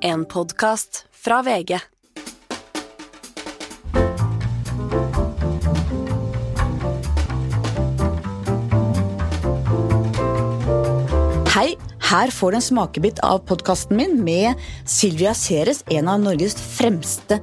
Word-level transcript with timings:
En 0.00 0.24
podkast 0.24 1.06
fra 1.10 1.40
VG. 1.42 1.78
Hei, 11.48 11.74
her 11.98 12.30
får 12.30 12.52
du 12.52 12.58
en 12.58 12.62
smakebit 12.62 13.18
av 13.26 13.42
podkasten 13.48 13.98
min 13.98 14.20
med 14.22 14.54
Silvia 14.86 15.34
Ceres, 15.34 15.82
en 15.90 16.06
av 16.08 16.22
Norges 16.22 16.54
fremste 16.54 17.40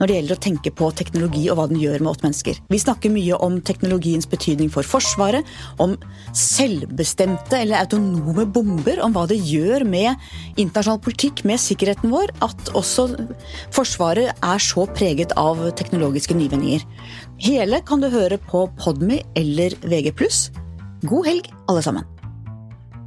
når 0.00 0.08
det 0.08 0.16
gjelder 0.16 0.36
å 0.36 0.42
tenke 0.46 0.72
på 0.76 0.88
teknologi 0.96 1.44
og 1.50 1.58
hva 1.58 1.66
den 1.70 1.80
gjør 1.80 2.02
med 2.02 2.12
oss 2.12 2.22
mennesker. 2.24 2.60
Vi 2.72 2.80
snakker 2.80 3.12
mye 3.12 3.38
om 3.46 3.58
teknologiens 3.64 4.28
betydning 4.30 4.70
for 4.72 4.86
Forsvaret, 4.86 5.46
om 5.82 5.96
selvbestemte 6.36 7.60
eller 7.60 7.80
autonome 7.82 8.46
bomber, 8.52 9.00
om 9.04 9.14
hva 9.16 9.26
det 9.30 9.40
gjør 9.40 9.86
med 9.88 10.14
internasjonal 10.56 11.00
politikk, 11.04 11.44
med 11.48 11.62
sikkerheten 11.62 12.12
vår, 12.12 12.34
at 12.44 12.72
også 12.76 13.08
Forsvaret 13.74 14.34
er 14.44 14.62
så 14.62 14.86
preget 14.96 15.34
av 15.40 15.60
teknologiske 15.78 16.36
nyvinninger. 16.36 16.84
Hele 17.46 17.80
kan 17.86 18.02
du 18.02 18.10
høre 18.12 18.40
på 18.40 18.66
Podme 18.80 19.22
eller 19.38 19.76
VG+. 19.86 20.12
God 21.06 21.28
helg, 21.28 21.50
alle 21.68 21.84
sammen! 21.84 22.15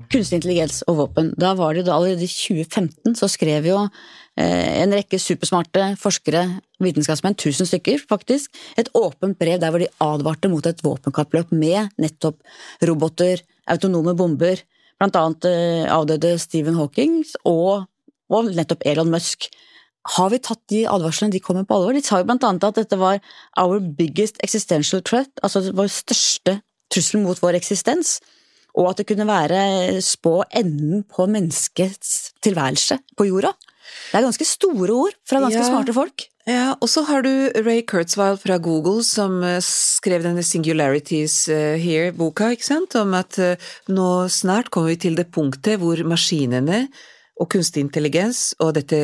Kunstig 0.10 0.40
intelligens 0.40 0.80
og 0.90 0.96
våpen. 1.04 1.28
Da 1.38 1.52
var 1.54 1.76
det 1.78 1.84
da 1.86 1.94
allerede 1.94 2.26
i 2.26 2.30
2015 2.32 3.14
så 3.20 3.28
skrev 3.30 3.68
jo 3.70 3.78
eh, 3.86 4.82
en 4.82 4.94
rekke 4.96 5.20
supersmarte 5.22 5.92
forskere, 6.02 6.42
vitenskapsmenn, 6.82 7.38
tusen 7.38 7.70
stykker 7.70 8.02
faktisk, 8.10 8.50
et 8.74 8.90
åpent 8.98 9.38
brev 9.38 9.60
der 9.62 9.70
hvor 9.70 9.84
de 9.84 9.90
advarte 10.02 10.50
mot 10.50 10.66
et 10.66 10.82
våpenkappløp 10.82 11.54
med 11.54 11.94
nettopp 12.02 12.40
roboter, 12.90 13.44
autonome 13.70 14.16
bomber, 14.18 14.64
blant 14.98 15.20
annet 15.20 15.46
eh, 15.46 15.86
avdøde 15.94 16.34
Stephen 16.42 16.80
Hawking 16.80 17.22
og, 17.46 17.86
og 18.34 18.50
nettopp 18.58 18.88
Elon 18.90 19.14
Musk. 19.14 19.52
Har 20.16 20.34
vi 20.34 20.42
tatt 20.42 20.64
de 20.74 20.88
advarslene 20.90 21.38
de 21.38 21.44
kommer 21.44 21.70
på 21.70 21.78
alvor? 21.78 21.94
De 21.94 22.02
sa 22.02 22.24
jo 22.24 22.26
blant 22.32 22.50
annet 22.50 22.66
at 22.66 22.82
dette 22.82 22.98
var 22.98 23.22
our 23.62 23.78
biggest 23.78 24.42
existential 24.42 25.06
threat, 25.06 25.30
altså 25.46 25.68
vår 25.70 25.94
største 25.94 26.58
trussel 26.90 27.22
mot 27.22 27.38
vår 27.46 27.62
eksistens 27.62 28.18
og 28.80 28.92
at 28.94 29.02
det 29.02 29.08
kunne 29.12 29.28
være 29.28 30.00
spå 30.06 30.40
enden 30.56 31.04
på 31.04 31.28
menneskets 31.30 32.32
tilværelse 32.46 33.00
på 33.20 33.28
jorda. 33.28 33.52
Det 34.10 34.20
er 34.20 34.26
ganske 34.26 34.46
store 34.48 34.94
ord 34.96 35.16
fra 35.28 35.42
ganske 35.44 35.60
Ja. 35.62 35.68
smarte 35.68 35.94
folk. 35.94 36.26
Ja, 36.50 36.74
og 36.82 36.90
så 36.90 37.04
har 37.06 37.22
du 37.22 37.30
Ray 37.62 37.84
Kurzweil 37.86 38.38
fra 38.42 38.58
Google 38.58 39.04
som 39.06 39.44
eh, 39.44 39.60
skrev 39.62 40.24
denne 40.24 40.42
Singularities 40.42 41.48
eh, 41.54 41.78
Here-boka, 41.78 42.50
ikke 42.56 42.66
sant, 42.66 42.96
om 42.98 43.14
at 43.14 43.38
eh, 43.38 43.56
nå 43.94 44.28
snart 44.34 44.72
kommer 44.74 44.96
vi 44.96 45.02
til 45.04 45.16
det 45.20 45.28
punktet 45.36 45.78
hvor 45.82 46.02
maskinene 46.10 46.88
og 47.40 47.50
kunstig 47.54 47.84
intelligens 47.86 48.56
og 48.60 48.74
dette 48.80 48.98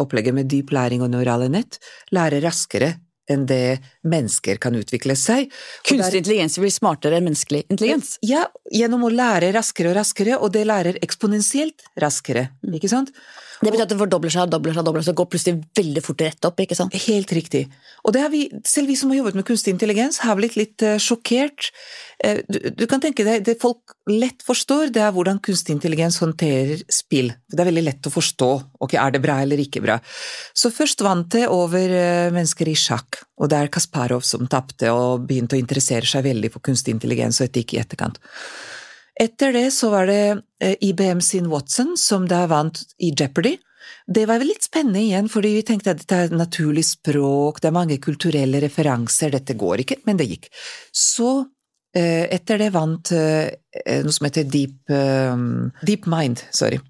opplegget 0.00 0.34
med 0.34 0.48
dyp 0.50 0.72
læring 0.74 1.02
og 1.04 1.12
neurale 1.12 1.50
nett 1.52 1.76
lærer 2.14 2.40
raskere 2.42 2.94
enn 3.30 3.46
det 3.46 3.78
mennesker 4.08 4.58
kan 4.62 4.74
utvikle 4.78 5.16
seg. 5.18 5.52
Kunstig 5.86 6.22
intelligens 6.22 6.58
blir 6.58 6.72
smartere 6.74 7.18
enn 7.18 7.28
menneskelig 7.28 7.64
intelligens. 7.68 8.16
Ja, 8.26 8.46
gjennom 8.72 9.06
å 9.06 9.12
lære 9.12 9.52
raskere 9.56 9.92
og 9.92 9.98
raskere, 10.00 10.38
og 10.38 10.52
det 10.56 10.66
lærer 10.68 10.98
eksponentielt 11.04 11.86
raskere, 12.02 12.48
ikke 12.72 12.90
sant? 12.90 13.14
Det 13.62 13.70
betyr 13.70 13.84
at 13.84 13.92
det 13.92 13.98
fordobler 14.00 14.32
seg 14.34 14.48
og 14.48 14.52
dobler 14.56 14.74
seg 14.74 14.82
og 14.82 14.88
dobler 14.88 15.04
seg, 15.06 15.14
og 15.14 15.20
går 15.20 15.28
plutselig 15.30 15.60
veldig 15.78 16.02
fort 16.02 16.22
rett 16.24 16.46
opp. 16.48 16.60
ikke 16.64 16.74
sant? 16.74 16.94
Helt 17.04 17.30
riktig. 17.36 17.60
Og 18.02 18.14
det 18.14 18.24
har 18.24 18.32
vi, 18.32 18.40
selv 18.66 18.90
vi 18.90 18.96
som 18.98 19.12
har 19.12 19.20
jobbet 19.20 19.38
med 19.38 19.46
kunstig 19.46 19.74
intelligens, 19.76 20.18
har 20.26 20.34
blitt 20.38 20.56
litt 20.58 20.82
eh, 20.82 20.98
sjokkert. 20.98 21.68
Eh, 22.24 22.40
du, 22.50 22.58
du 22.74 22.84
kan 22.90 23.04
tenke 23.04 23.22
deg, 23.26 23.44
det 23.46 23.60
folk 23.62 23.94
lett 24.10 24.42
forstår, 24.42 24.90
det 24.90 25.04
er 25.06 25.14
hvordan 25.14 25.38
kunstig 25.46 25.76
intelligens 25.76 26.18
håndterer 26.24 26.82
spill. 26.90 27.30
Det 27.46 27.62
er 27.62 27.70
veldig 27.70 27.86
lett 27.86 28.10
å 28.10 28.14
forstå, 28.16 28.50
ok, 28.82 28.98
er 28.98 29.14
det 29.14 29.22
bra 29.22 29.38
eller 29.46 29.62
ikke 29.62 29.84
bra. 29.86 30.00
Så 30.58 30.74
først 30.74 31.06
vant 31.06 31.30
det 31.36 31.46
over 31.46 31.96
eh, 32.02 32.34
mennesker 32.34 32.72
i 32.72 32.78
sjakk, 32.78 33.22
og 33.38 33.52
det 33.52 33.62
er 33.62 33.74
Kasparov 33.78 34.26
som 34.26 34.50
tapte 34.50 34.90
og 34.90 35.28
begynte 35.30 35.54
å 35.54 35.62
interessere 35.62 36.08
seg 36.08 36.26
veldig 36.26 36.50
for 36.56 36.66
kunstig 36.66 36.98
intelligens 36.98 37.38
og 37.38 37.46
etikk 37.46 37.76
i 37.76 37.84
etterkant. 37.86 38.18
Etter 39.22 39.52
det 39.54 39.68
så 39.74 39.90
var 39.92 40.08
det 40.10 40.42
eh, 40.62 40.74
IBM 40.80 41.20
sin 41.22 41.50
Watson 41.50 41.94
som 42.00 42.26
da 42.28 42.46
vant 42.50 42.82
i 42.98 43.12
Jeopardy. 43.12 43.56
Det 44.06 44.24
var 44.26 44.42
litt 44.42 44.64
spennende 44.66 45.02
igjen, 45.02 45.28
fordi 45.30 45.52
vi 45.56 45.64
tenkte 45.66 45.92
at 45.92 46.00
dette 46.02 46.20
er 46.24 46.34
naturlig 46.34 46.84
språk, 46.88 47.60
det 47.60 47.70
er 47.70 47.76
mange 47.76 47.98
kulturelle 48.02 48.62
referanser, 48.62 49.34
dette 49.34 49.54
går 49.58 49.84
ikke, 49.84 50.00
men 50.08 50.18
det 50.18 50.28
gikk. 50.30 50.48
Så 50.90 51.30
eh, 51.94 52.26
etter 52.34 52.62
det 52.62 52.72
vant 52.74 53.12
eh, 53.14 53.52
noe 54.02 54.14
som 54.14 54.26
heter 54.26 54.48
Deep, 54.48 54.90
Deep 55.86 56.08
Mind, 56.10 56.42
sorry. 56.54 56.80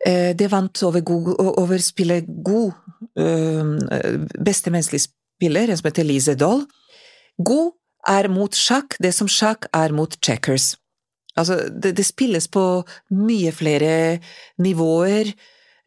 Det 0.00 0.46
vant 0.48 0.80
over, 0.86 1.02
Google, 1.04 1.34
over 1.60 1.80
spillet 1.84 2.28
Go, 2.44 2.70
eh, 3.20 3.72
beste 4.40 4.72
menneskelige 4.72 5.10
spiller, 5.10 5.68
en 5.68 5.80
som 5.80 5.90
heter 5.90 6.08
Lise 6.08 6.36
Doll. 6.40 6.64
Go 7.36 7.74
er 8.08 8.30
mot 8.32 8.56
sjakk, 8.56 8.96
det 9.00 9.12
som 9.16 9.28
sjakk 9.28 9.68
er 9.76 9.92
mot 9.96 10.16
checkers. 10.24 10.74
Altså, 11.38 11.60
det, 11.70 11.94
det 11.98 12.06
spilles 12.06 12.48
på 12.50 12.64
mye 13.14 13.52
flere 13.54 13.92
nivåer. 14.62 15.32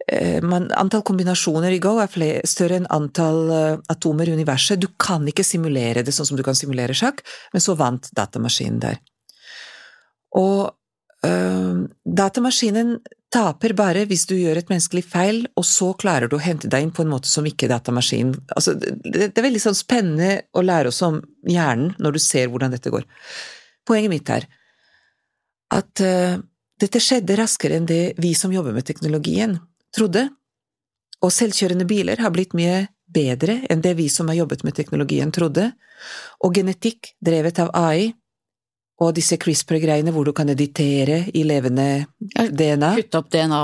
Eh, 0.07 0.43
Man, 0.43 0.69
antall 0.79 1.03
kombinasjoner 1.07 1.75
i 1.75 1.81
Go 1.83 1.97
er 2.01 2.11
flere, 2.11 2.43
større 2.47 2.79
enn 2.79 2.89
antall 2.93 3.41
eh, 3.51 3.81
atomer 3.91 4.29
i 4.29 4.37
universet. 4.37 4.81
Du 4.81 4.89
kan 4.99 5.25
ikke 5.27 5.45
simulere 5.47 6.03
det 6.03 6.15
sånn 6.15 6.31
som 6.31 6.39
du 6.39 6.45
kan 6.45 6.57
simulere 6.57 6.95
sjakk, 6.97 7.23
men 7.53 7.63
så 7.63 7.75
vant 7.79 8.09
datamaskinen 8.15 8.79
der. 8.83 9.01
Og 10.39 10.71
øh, 11.27 11.83
datamaskinen 12.03 12.97
taper 13.33 13.73
bare 13.77 14.03
hvis 14.09 14.27
du 14.29 14.35
gjør 14.37 14.59
et 14.61 14.69
menneskelig 14.69 15.03
feil, 15.09 15.39
og 15.57 15.65
så 15.65 15.91
klarer 15.97 16.29
du 16.29 16.37
å 16.37 16.43
hente 16.43 16.69
deg 16.69 16.85
inn 16.85 16.93
på 16.93 17.03
en 17.05 17.11
måte 17.13 17.29
som 17.31 17.45
ikke 17.49 17.69
datamaskinen 17.71 18.35
altså, 18.53 18.75
det, 18.77 19.31
det 19.33 19.39
er 19.39 19.47
veldig 19.47 19.61
sånn 19.63 19.77
spennende 19.77 20.43
å 20.53 20.61
lære 20.61 20.91
oss 20.91 21.01
om 21.05 21.17
hjernen 21.49 21.95
når 21.97 22.17
du 22.17 22.21
ser 22.21 22.51
hvordan 22.51 22.75
dette 22.75 22.93
går. 22.93 23.07
Poenget 23.89 24.13
mitt 24.13 24.29
er 24.33 24.45
at 25.73 26.03
øh, 26.03 26.39
dette 26.81 27.01
skjedde 27.01 27.37
raskere 27.39 27.77
enn 27.79 27.89
det 27.89 28.15
vi 28.21 28.33
som 28.37 28.53
jobber 28.53 28.75
med 28.75 28.87
teknologien, 28.87 29.57
trodde. 29.95 30.27
Og 31.23 31.31
selvkjørende 31.31 31.87
biler 31.87 32.19
har 32.19 32.33
blitt 32.35 32.55
mye 32.57 32.87
bedre 33.13 33.61
enn 33.71 33.83
det 33.83 33.93
vi 33.99 34.09
som 34.11 34.27
har 34.31 34.41
jobbet 34.41 34.65
med 34.67 34.75
teknologien, 34.75 35.31
trodde. 35.31 35.71
Og 36.43 36.55
genetikk 36.57 37.13
drevet 37.23 37.61
av 37.63 37.71
AI 37.77 38.11
og 39.01 39.13
disse 39.17 39.37
CRISPR-greiene 39.41 40.13
hvor 40.13 40.27
du 40.27 40.31
kan 40.37 40.49
editere 40.53 41.23
i 41.33 41.43
levende 41.47 42.05
DNA. 42.19 42.91
Kutte 42.99 43.19
opp 43.19 43.29
DNA, 43.33 43.61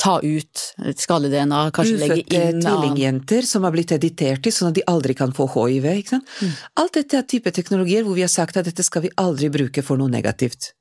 ta 0.00 0.16
ut 0.22 0.62
skalle-DNA, 0.98 1.62
kanskje 1.76 1.98
legge 2.00 2.22
inn 2.24 2.40
annen- 2.40 2.64
tvillingjenter 2.64 3.46
som 3.46 3.66
har 3.66 3.74
blitt 3.74 3.92
editert 3.94 4.48
i, 4.48 4.54
sånn 4.54 4.72
at 4.72 4.78
de 4.80 4.86
aldri 4.90 5.16
kan 5.18 5.34
få 5.36 5.48
hiv. 5.52 5.88
Ikke 5.92 6.16
sant? 6.16 6.36
Mm. 6.40 6.54
Alt 6.82 7.00
dette 7.00 7.20
er 7.20 7.28
type 7.28 7.52
teknologier 7.54 8.06
hvor 8.06 8.16
vi 8.18 8.24
har 8.24 8.32
sagt 8.32 8.56
at 8.56 8.68
dette 8.68 8.86
skal 8.86 9.06
vi 9.06 9.12
aldri 9.20 9.52
bruke 9.52 9.84
for 9.84 10.00
noe 10.00 10.12
negativt. 10.12 10.72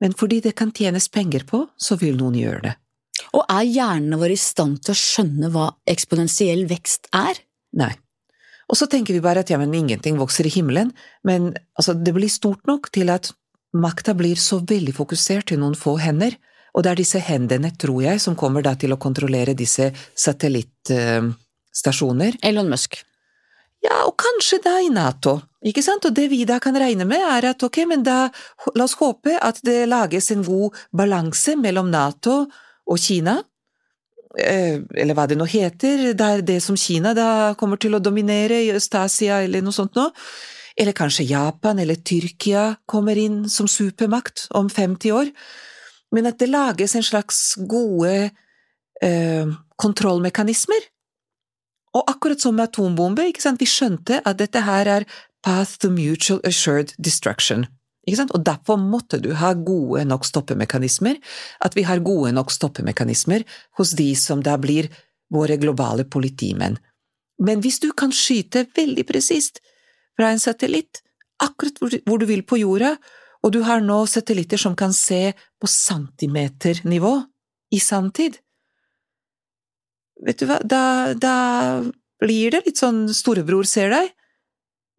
Men 0.00 0.14
fordi 0.16 0.40
det 0.44 0.54
kan 0.58 0.72
tjenes 0.72 1.08
penger 1.12 1.44
på, 1.48 1.66
så 1.76 1.96
vil 2.00 2.16
noen 2.18 2.36
gjøre 2.38 2.62
det. 2.68 2.74
Og 3.36 3.44
er 3.52 3.66
hjernene 3.68 4.18
våre 4.20 4.32
i 4.34 4.38
stand 4.40 4.80
til 4.84 4.92
å 4.94 4.98
skjønne 4.98 5.48
hva 5.52 5.66
eksponentiell 5.90 6.62
vekst 6.70 7.08
er? 7.16 7.34
Nei. 7.76 7.92
Og 8.70 8.76
så 8.78 8.86
tenker 8.90 9.14
vi 9.16 9.24
bare 9.24 9.40
at 9.42 9.50
ja, 9.50 9.58
men 9.60 9.74
ingenting 9.74 10.18
vokser 10.18 10.46
i 10.46 10.54
himmelen, 10.54 10.92
men 11.26 11.40
altså, 11.74 11.94
det 11.94 12.12
blir 12.16 12.30
stort 12.30 12.66
nok 12.70 12.90
til 12.94 13.10
at 13.12 13.32
makta 13.76 14.14
blir 14.18 14.36
så 14.40 14.56
veldig 14.66 14.94
fokusert 14.94 15.46
til 15.50 15.58
noen 15.62 15.76
få 15.78 15.96
hender, 16.00 16.32
og 16.70 16.82
det 16.86 16.90
er 16.92 16.98
disse 17.02 17.20
hendene, 17.26 17.70
tror 17.74 18.00
jeg, 18.04 18.20
som 18.22 18.38
kommer 18.38 18.62
da 18.62 18.74
til 18.78 18.94
å 18.94 19.02
kontrollere 19.02 19.58
disse 19.58 19.90
satellittstasjoner. 20.14 22.38
Elon 22.46 22.70
Musk. 22.70 23.02
Ja, 23.80 24.02
og 24.04 24.18
kanskje 24.20 24.58
da 24.60 24.74
i 24.84 24.90
Nato, 24.92 25.38
ikke 25.64 25.82
sant? 25.84 26.04
Og 26.04 26.12
det 26.16 26.26
vi 26.32 26.42
da 26.48 26.58
kan 26.60 26.76
regne 26.76 27.06
med 27.08 27.22
er 27.24 27.50
at 27.54 27.62
ok, 27.64 27.78
men 27.88 28.04
da 28.04 28.26
la 28.76 28.84
oss 28.84 28.98
håpe 29.00 29.38
at 29.40 29.62
det 29.64 29.86
lages 29.88 30.28
en 30.34 30.44
god 30.44 30.76
balanse 30.96 31.56
mellom 31.56 31.88
Nato 31.92 32.42
og 32.44 33.00
Kina, 33.00 33.38
eh, 34.36 34.82
eller 34.84 35.16
hva 35.16 35.26
det 35.30 35.38
nå 35.40 35.48
heter, 35.48 36.10
der 36.12 36.44
det 36.44 36.60
som 36.64 36.76
Kina 36.76 37.14
da 37.16 37.54
kommer 37.60 37.80
til 37.80 37.96
å 37.96 38.02
dominere 38.04 38.60
i 38.66 38.72
Øst-Asia 38.76 39.40
eller 39.46 39.64
noe 39.64 39.76
sånt 39.76 39.96
nå, 39.96 40.10
eller 40.76 40.96
kanskje 40.96 41.30
Japan 41.30 41.80
eller 41.80 41.96
Tyrkia 42.04 42.74
kommer 42.88 43.16
inn 43.16 43.46
som 43.48 43.68
supermakt 43.68 44.46
om 44.56 44.68
50 44.68 45.16
år, 45.16 45.32
men 46.12 46.28
at 46.28 46.38
det 46.38 46.52
lages 46.52 46.98
en 46.98 47.06
slags 47.06 47.54
gode 47.70 48.30
eh, 49.00 49.58
kontrollmekanismer. 49.80 50.88
Og 51.96 52.06
akkurat 52.06 52.40
som 52.40 52.54
med 52.54 52.68
atombomber, 52.68 53.26
ikke 53.26 53.42
sant, 53.42 53.60
vi 53.60 53.66
skjønte 53.66 54.20
at 54.24 54.38
dette 54.38 54.62
her 54.62 54.86
er 54.86 55.06
path 55.42 55.78
to 55.82 55.90
mutual 55.90 56.40
assured 56.46 56.94
destruction. 57.02 57.66
Ikke 58.06 58.20
sant? 58.22 58.34
Og 58.36 58.44
derfor 58.46 58.78
måtte 58.80 59.20
du 59.22 59.32
ha 59.36 59.52
gode 59.54 60.04
nok 60.08 60.24
stoppemekanismer, 60.28 61.18
at 61.60 61.76
vi 61.76 61.84
har 61.88 62.02
gode 62.04 62.32
nok 62.36 62.52
stoppemekanismer 62.54 63.44
hos 63.78 63.94
de 63.98 64.12
som 64.16 64.42
da 64.44 64.56
blir 64.60 64.88
våre 65.30 65.58
globale 65.60 66.06
politimenn. 66.08 66.78
Men 67.40 67.62
hvis 67.64 67.80
du 67.80 67.90
kan 67.96 68.12
skyte 68.12 68.66
veldig 68.76 69.06
presist 69.08 69.62
fra 70.18 70.30
en 70.32 70.42
satellitt, 70.42 71.02
akkurat 71.40 71.78
hvor 72.04 72.18
du- 72.18 72.26
vil 72.26 72.42
på 72.42 72.58
jorda, 72.60 72.96
og 73.42 73.52
du 73.52 73.62
har 73.62 73.80
nå 73.80 74.06
satellitter 74.06 74.58
som 74.58 74.76
kan 74.76 74.92
se 74.92 75.32
på 75.60 75.66
centimeternivå 75.66 77.24
i 77.72 77.78
sanntid, 77.78 78.36
vet 80.26 80.40
du 80.40 80.46
hva, 80.48 80.58
da, 80.64 80.82
da 81.14 81.34
blir 82.20 82.52
det 82.54 82.64
litt 82.66 82.80
sånn 82.80 83.06
storebror 83.14 83.66
ser 83.68 83.92
deg, 83.94 84.10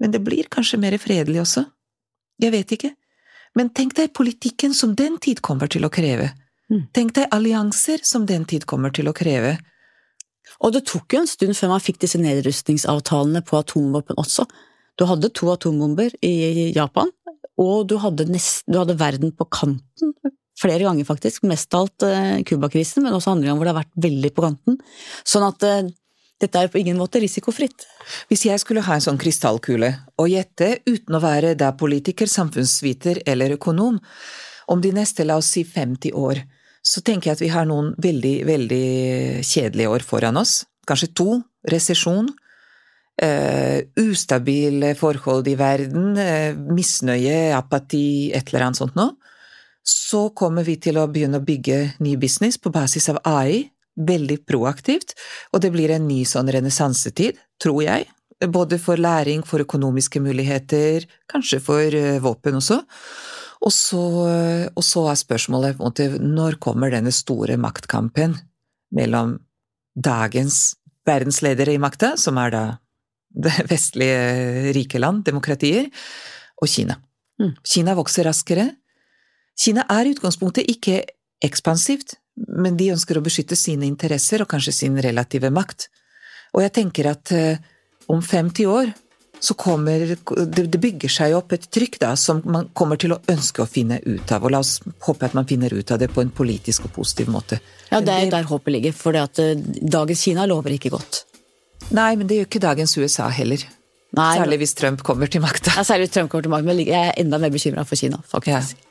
men 0.02 0.14
det 0.14 0.24
blir 0.26 0.50
kanskje 0.52 0.80
mer 0.82 0.98
fredelig 1.02 1.44
også. 1.44 1.66
Jeg 2.42 2.54
vet 2.56 2.74
ikke. 2.78 2.94
Men 3.58 3.70
tenk 3.76 3.94
deg 3.98 4.14
politikken 4.18 4.74
som 4.74 4.96
den 4.98 5.20
tid 5.22 5.44
kommer 5.46 5.70
til 5.70 5.86
å 5.86 5.92
kreve. 5.94 6.32
Mm. 6.72 6.88
Tenk 6.96 7.14
deg 7.18 7.30
allianser 7.36 8.02
som 8.08 8.26
den 8.26 8.48
tid 8.50 8.66
kommer 8.70 8.94
til 8.96 9.12
å 9.12 9.16
kreve. 9.16 9.58
Og 10.64 10.74
det 10.74 10.86
tok 10.90 11.14
jo 11.14 11.22
en 11.22 11.30
stund 11.30 11.58
før 11.58 11.74
man 11.76 11.84
fikk 11.84 12.00
disse 12.02 12.20
nedrustningsavtalene 12.22 13.44
på 13.46 13.60
atomvåpen 13.60 14.18
også. 14.22 14.48
Du 14.98 15.06
hadde 15.10 15.32
to 15.36 15.52
atombomber 15.54 16.14
i 16.26 16.72
Japan, 16.76 17.12
og 17.62 17.88
du 17.92 17.98
hadde, 18.02 18.26
nest, 18.32 18.64
du 18.68 18.80
hadde 18.80 18.98
verden 19.00 19.36
på 19.36 19.48
kanten 19.54 20.16
flere 20.60 20.84
ganger, 20.84 21.08
faktisk. 21.08 21.46
Mest 21.50 21.74
av 21.74 21.86
alt 21.86 22.06
eh, 22.08 22.44
Cuba-krisen, 22.48 23.06
men 23.06 23.16
også 23.16 23.34
andre 23.34 23.50
ganger 23.50 23.60
hvor 23.60 23.70
det 23.70 23.74
har 23.74 23.82
vært 23.84 24.06
veldig 24.08 24.32
på 24.36 24.46
kanten. 24.46 24.78
Sånn 25.28 25.48
at 25.48 25.66
eh, 25.68 25.90
dette 26.42 26.58
er 26.58 26.72
på 26.74 26.82
ingen 26.82 26.98
måte 26.98 27.22
risikofritt. 27.22 27.86
Hvis 28.32 28.48
jeg 28.48 28.62
skulle 28.62 28.84
ha 28.86 28.98
en 28.98 29.04
sånn 29.04 29.20
krystallkule 29.22 29.92
og 30.18 30.32
gjette, 30.32 30.80
uten 30.90 31.18
å 31.18 31.22
være 31.24 31.54
da 31.60 31.72
politiker, 31.78 32.30
samfunnsviter 32.30 33.22
eller 33.30 33.58
økonom, 33.58 34.00
om 34.72 34.82
de 34.82 34.94
neste, 34.96 35.26
la 35.28 35.38
oss 35.42 35.52
si 35.54 35.66
50 35.68 36.16
år, 36.18 36.42
så 36.82 37.04
tenker 37.06 37.30
jeg 37.30 37.38
at 37.38 37.44
vi 37.44 37.54
har 37.54 37.68
noen 37.70 37.92
veldig, 38.02 38.36
veldig 38.48 38.86
kjedelige 39.46 39.92
år 39.92 40.06
foran 40.06 40.40
oss. 40.42 40.62
Kanskje 40.90 41.12
to. 41.18 41.42
Resesjon. 41.70 42.32
Uh, 43.22 43.84
ustabile 44.02 44.96
forhold 44.98 45.46
i 45.52 45.54
verden, 45.60 46.16
uh, 46.18 46.56
misnøye, 46.74 47.52
apati, 47.54 48.32
et 48.34 48.50
eller 48.50 48.66
annet 48.66 48.80
sånt 48.80 48.96
noe. 48.98 49.14
Så 49.84 50.30
kommer 50.38 50.66
vi 50.68 50.78
til 50.82 51.00
å 51.02 51.08
begynne 51.10 51.42
å 51.42 51.46
bygge 51.46 51.98
ny 52.04 52.16
business 52.22 52.60
på 52.62 52.72
basis 52.74 53.10
av 53.12 53.22
AI, 53.28 53.66
veldig 53.98 54.42
proaktivt, 54.48 55.16
og 55.52 55.64
det 55.64 55.72
blir 55.74 55.92
en 55.92 56.08
ny 56.08 56.22
sånn 56.28 56.50
renessansetid, 56.54 57.40
tror 57.62 57.82
jeg. 57.86 58.08
Både 58.50 58.80
for 58.82 58.98
læring, 58.98 59.44
for 59.46 59.62
økonomiske 59.62 60.22
muligheter, 60.24 61.06
kanskje 61.30 61.60
for 61.62 61.98
uh, 61.98 62.22
våpen 62.24 62.58
også. 62.58 62.80
Og 63.62 63.70
så, 63.70 64.02
og 64.74 64.82
så 64.82 65.04
er 65.12 65.20
spørsmålet 65.20 65.78
på 65.78 65.84
en 65.84 65.92
måte, 65.92 66.08
når 66.18 66.58
kommer 66.64 66.90
denne 66.90 67.12
store 67.14 67.60
maktkampen 67.62 68.34
mellom 68.98 69.36
dagens 69.94 70.80
verdensledere 71.06 71.76
i 71.76 71.82
makta, 71.82 72.16
som 72.18 72.40
er 72.42 72.54
da 72.56 72.64
det 73.46 73.68
vestlige 73.70 74.74
rike 74.76 75.00
land, 75.00 75.24
demokratier, 75.28 75.88
og 76.62 76.70
Kina. 76.70 76.98
Mm. 77.42 77.54
Kina 77.66 77.96
vokser 77.98 78.28
raskere. 78.28 78.68
Kina 79.60 79.86
er 79.90 80.08
i 80.08 80.16
utgangspunktet 80.16 80.70
ikke 80.72 81.02
ekspansivt, 81.44 82.16
men 82.48 82.78
de 82.80 82.92
ønsker 82.94 83.18
å 83.18 83.26
beskytte 83.26 83.58
sine 83.60 83.88
interesser 83.90 84.44
og 84.44 84.50
kanskje 84.52 84.74
sin 84.76 85.00
relative 85.04 85.52
makt. 85.54 85.90
Og 86.56 86.64
jeg 86.66 86.74
tenker 86.76 87.10
at 87.12 87.32
eh, 87.36 87.62
om 88.12 88.22
50 88.24 88.70
år 88.72 88.92
så 89.42 89.56
kommer 89.58 90.04
det, 90.06 90.78
bygger 90.78 91.10
seg 91.10 91.34
opp 91.34 91.56
et 91.56 91.64
trykk 91.74 91.98
da, 92.04 92.12
som 92.20 92.44
man 92.46 92.68
kommer 92.78 93.00
til 93.02 93.16
å 93.16 93.18
ønske 93.32 93.64
å 93.64 93.70
finne 93.70 93.98
ut 94.06 94.30
av. 94.30 94.46
Og 94.46 94.54
la 94.54 94.60
oss 94.62 94.76
håpe 95.08 95.26
at 95.26 95.34
man 95.38 95.48
finner 95.50 95.74
ut 95.74 95.94
av 95.94 95.98
det 96.02 96.12
på 96.14 96.22
en 96.22 96.30
politisk 96.30 96.86
og 96.86 96.94
positiv 97.00 97.32
måte. 97.34 97.58
Ja, 97.90 98.04
det 98.06 98.14
er 98.14 98.30
der 98.30 98.46
håpet 98.52 98.76
ligger, 98.76 98.94
for 98.96 99.18
eh, 99.18 99.56
dagens 99.82 100.28
Kina 100.28 100.46
lover 100.50 100.78
ikke 100.78 100.94
godt. 100.94 101.24
Nei, 101.90 102.14
men 102.20 102.30
det 102.30 102.38
gjør 102.38 102.52
ikke 102.52 102.64
dagens 102.68 102.94
USA 103.02 103.32
heller. 103.34 103.66
Nei, 104.12 104.32
Særlig 104.38 104.62
hvis 104.62 104.76
Trump 104.78 105.02
kommer 105.08 105.32
til 105.32 105.42
makta. 105.42 105.74
Ja, 105.74 105.88
særlig 105.88 106.10
hvis 106.10 106.16
Trump 106.20 106.30
kommer 106.30 106.46
til 106.46 106.54
makten, 106.54 106.70
men 106.70 106.86
jeg 106.86 107.10
er 107.10 107.18
enda 107.18 107.40
mer 107.42 107.54
bekymra 107.54 107.88
for 107.88 107.98
Kina, 107.98 108.22
faktisk. 108.30 108.78
Ja. 108.78 108.91